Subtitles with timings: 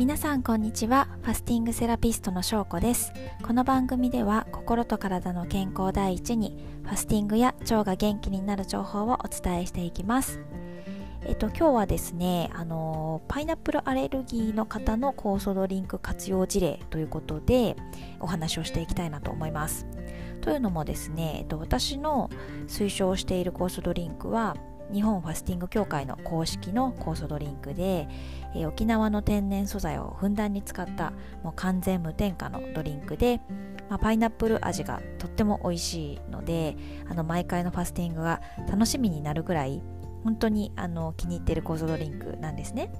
[0.00, 1.08] 皆さんこんにちは。
[1.20, 3.12] ファスティングセラピストのしょうこです。
[3.42, 10.40] この番組では心と体の健康第一にファスティングや腸が元気になる情報をお伝えしていきます。
[11.26, 17.76] えっと、今日はですね、あのパイナップルアレルギーの方の酵素ドリンク活用事例ということで
[18.20, 19.86] お話をしていきたいなと思います。
[20.40, 22.30] というのもですね、えっと、私の
[22.68, 24.56] 推奨している酵素ドリンクは
[24.92, 28.08] 日本ファスティング協会の公式の酵素ドリンクで、
[28.54, 31.12] えー、沖縄の天然素材をふんだんに使った
[31.42, 33.40] もう完全無添加のドリンクで、
[33.88, 36.76] まあ、パイナップル味がとっても美味しいので
[37.08, 39.82] あの毎回のファスティングが楽しみになるぐらい
[40.24, 42.92] 本当にあの気に入っている酵素ドリンクなんですね。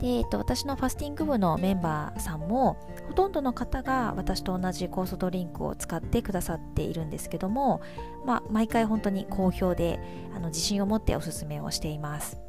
[0.00, 2.76] で、えっと、私のファスティング部のメンバーさんも
[3.06, 7.80] ほとんどの方が私と同じ酵素ドリンクを使ってくださっているんですけども、
[8.24, 10.00] まあ、毎回本当に好評で
[10.34, 12.40] あの自信を持っておすすめをしています。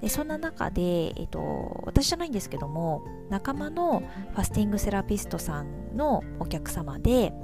[0.00, 7.34] でそんな中で、えっと、私じゃないんですけども仲間のファスティングセラピストさんのお客様で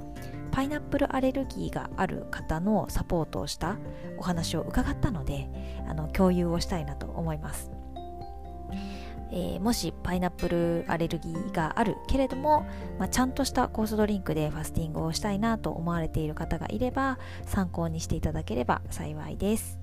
[0.51, 3.77] パイナップルアレルギーがある方のサポートをした
[4.17, 5.47] お話を伺ったので
[5.87, 7.76] あの共有をしたいなと思います。
[9.31, 12.65] えー、もしパイナップルアレルギーがあるけれども、
[12.97, 19.79] まあ、ちゃんとした酵素ドリンクでファスティングをしたいなと思われている方がいれば参考にしていただければ幸いです。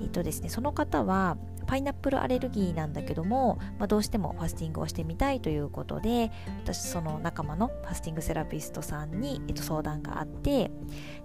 [0.00, 6.30] えっ、ー、とですね、その方はパイナップルアレルギーなんだけども、まあ、どうしてもファスティングをしてみたいということで
[6.64, 10.70] 私その仲間のファスティングセラピストさんに、えっと、相談があって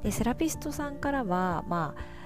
[0.04, 2.21] でセラピストさんからはまあ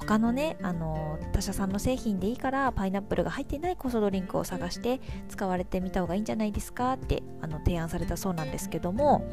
[0.00, 6.94] 他のねあの他社さんの製品でいいからパイナップルが入ってない酵素ドリンクを探して使われてみた方がいいんじゃないですか？
[6.94, 9.24] ってあの提案されたそうなんですけども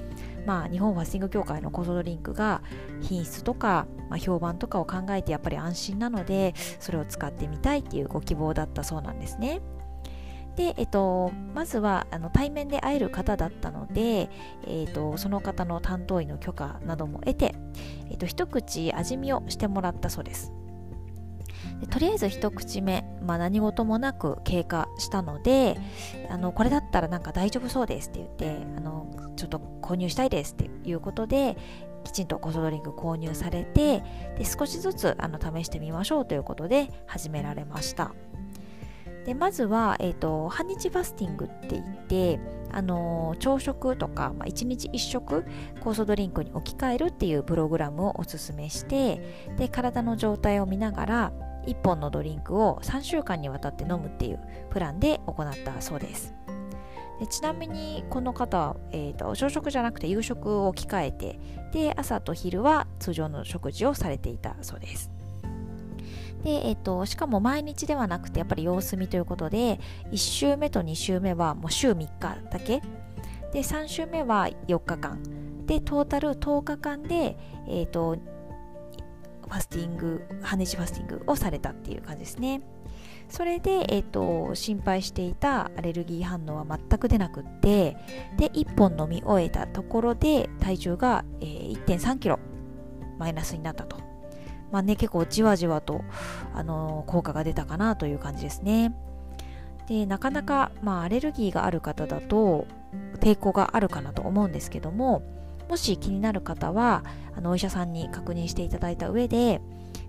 [0.45, 2.61] まあ日本ファスティング協会の酵素ドリンクが
[3.01, 9.61] 品質とか、まあ、評判とかを考えてやっぱり安心なのでそれを使ってみたいっていうご希望だったそうなんですね。
[10.55, 14.27] で、えっと、まずはあの対面で会える方だったので、
[14.65, 17.53] えっと、その方の担当医の許可なども得て、
[18.09, 20.51] えっと、一口味見をしてもらったそうです。
[21.85, 25.77] とりあえず一口目、まあ、何事もなく経過したので
[26.29, 31.55] あのこれだったらなんか大丈夫そうですって言ってあのちょっと購入したいですっていうことで
[32.03, 34.03] きちんとコソドリンク購入されて
[34.37, 38.13] で少しずつあの試してみましょうということで始められました。
[39.27, 42.39] でまずは、えーと、半日ファスティングって言って、
[42.71, 45.43] あの、朝食とか、まあ、1日1食
[45.81, 49.21] 酵素ドリンクに置き換えるっていうプログラムをおすすめして
[49.57, 51.33] で体の状態を見ながら
[51.67, 54.39] 1本のドリンクを3週間にわたって飲むっていう
[54.71, 56.33] プランで行ったそうです。
[57.19, 61.39] でちなみにこの方は、えーと、朝食じゃなくて夕食を置き換えて
[61.73, 65.11] で朝と昼は通常の食事をされていたそうです。
[66.43, 69.79] で、えーと、しかも毎日ではなくてやっぱり様子見ということで
[70.11, 72.09] 1週目と2週目はもう週3日
[72.51, 72.81] だけ
[73.51, 75.21] で3週目は4日間
[75.65, 78.17] でトータル10日間で、えーと、
[79.47, 82.61] ファスティング半日ファスティングをされたっていう感じですね
[83.29, 87.97] それで、えーと、心配していたアレルギー反応は全く出なくって
[88.37, 92.39] で1本飲み終えたところで体重が、えー、1 3キロ
[93.19, 94.07] マイナスになったと
[94.71, 96.01] まあね、結構じわじわと、
[96.53, 98.93] あの効果が出たかなという感じですね。
[99.87, 102.67] でなかなか、まあ、アレルギーがある方だと
[103.21, 105.23] 抵抗があるかなと思うんですけども
[105.69, 107.03] もし気になる方は
[107.35, 109.61] あのお医者さんに確認していただいた上で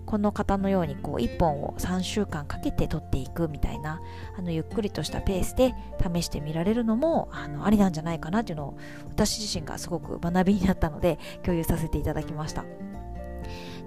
[0.09, 4.01] この方のようにこう1本を3週間かけて取っていくみたいな
[4.35, 8.77] あのゆっくりとしたペースで試してみられるのもあのありなんじゃないかなっていうのを
[9.09, 12.65] 私自身がすごく学びになったので共有させていただきました。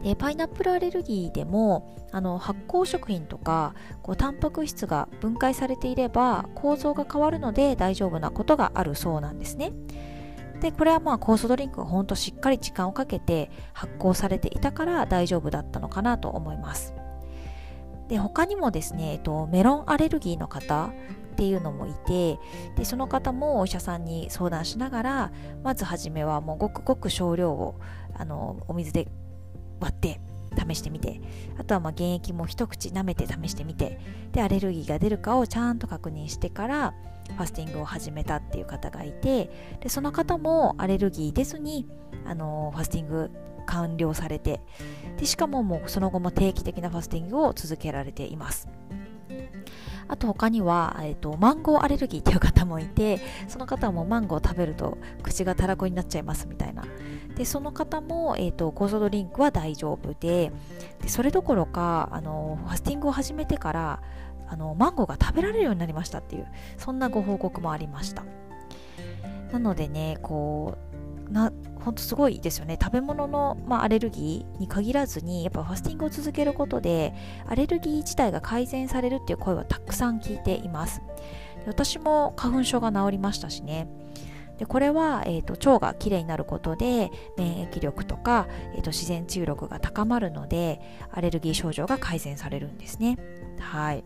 [0.04, 9.72] でパイナップルアレルギーでもあの発酵食品とかこうタンパク質が分解されていれば構造が変わるので大丈夫なことがあるそうなんですね。
[10.62, 16.94] でこれはまあ酵素ドリンクがほんとしっかり時間をかけて発酵されていたから大丈夫だったのかなと思います。
[18.08, 20.92] で他にもですね、えっと、メロンアレルギーの方
[21.32, 22.38] っていうのもいて
[22.76, 25.32] でその方もお医者さんに相談しながら
[25.64, 27.80] まず初めはもうごくごく少量を
[28.14, 29.08] あのお水で
[29.80, 30.20] 割って
[30.56, 31.20] 試してみて。
[31.58, 33.98] あとはまあ原液も一口舐めて試してみて。
[34.32, 36.94] でアレルギーが出るかをちゃんと確認してから
[37.36, 39.50] ファスティングを始めたっていう方がいて。
[39.80, 41.86] でその方もアレルギー出ずに
[42.26, 43.30] あのファスティング
[43.66, 44.60] 完了されて。
[45.18, 48.68] でしかももうその後も定期的なファスティングを続けられています。
[50.08, 53.18] あと他には、えーと、マンゴーアレルギーっていう方もいて
[53.48, 56.84] その方もマンゴーを食べると口がたらこになっちゃいますみたいな。
[57.42, 60.52] でその方も、えーと、酵素ドリンクは大丈夫で
[61.00, 64.00] でそれどころかあのファスティングを始めてから
[64.46, 66.46] あのマンゴーが食べられるようになりましたっていう
[66.78, 68.24] そんなご報告もありました。
[69.50, 70.78] なのでねこ
[71.28, 71.52] うな
[71.84, 72.78] 本当すごいですよね。
[72.80, 77.12] 食べ物の、まあ、アレルギーに限らずにやっぱファスティングを続けることで
[77.48, 81.02] アレルギー自体が改善されるっていう声はたくさん聞いています
[81.66, 83.88] 私も花粉症が治りましたしね
[84.62, 90.80] でこれは、えーと、腸がきれいになることで免疫力とか、えーと、自然治癒力が高まるので
[91.10, 93.18] アレルギー症状が改善されるんですね。
[93.58, 94.04] はい、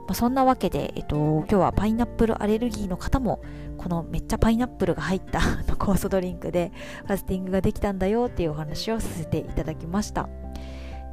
[0.00, 3.42] まあ、そんなわけで、えーと、今日はパイナップルアレルギーの方も
[3.78, 5.38] このめっちゃパイナップルが入った
[5.78, 6.72] 酵素ドリンクで
[7.06, 10.28] ファスティングができたんだよっていうお話をさせていただきました。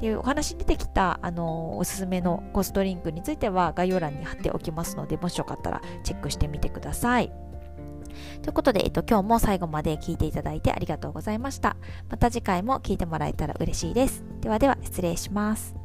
[0.01, 7.48] でお話に出てきたあのおすすめのコースドリンクについては概要欄に貼っておきますのでもしよかったらチェックしてみてください。
[8.41, 11.77] ということで、えっと、今日も最後まで聞いていただいてありがとうございました。
[12.09, 14.23] また次回も聞いてもらえたら嬉しいです。
[14.41, 15.75] ではでは、失礼します。